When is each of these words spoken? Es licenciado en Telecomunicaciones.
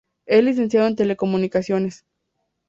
Es 0.25 0.43
licenciado 0.43 0.87
en 0.87 0.95
Telecomunicaciones. 0.95 2.05